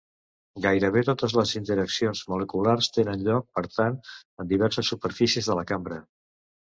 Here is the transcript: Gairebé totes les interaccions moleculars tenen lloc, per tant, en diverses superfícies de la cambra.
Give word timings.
Gairebé 0.65 1.01
totes 1.09 1.35
les 1.39 1.51
interaccions 1.59 2.23
moleculars 2.33 2.89
tenen 2.95 3.27
lloc, 3.29 3.47
per 3.59 3.65
tant, 3.77 4.01
en 4.45 4.51
diverses 4.55 4.91
superfícies 4.95 5.51
de 5.51 5.59
la 5.61 5.67
cambra. 5.75 6.01